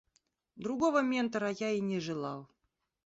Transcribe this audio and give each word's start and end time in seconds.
Другого 0.55 1.03
ментора 1.03 1.51
я 1.51 1.69
и 1.69 1.79
не 1.79 1.99
желал. 1.99 2.49